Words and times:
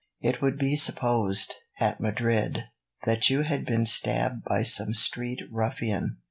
It 0.21 0.41
would 0.41 0.57
be 0.57 0.75
supposed, 0.77 1.53
at 1.79 2.01
Madrid, 2.01 2.63
that 3.05 3.29
you 3.29 3.43
had 3.43 3.67
been 3.67 3.85
stabbed 3.85 4.43
by 4.45 4.63
some 4.63 4.95
street 4.95 5.43
ruffian. 5.51 6.17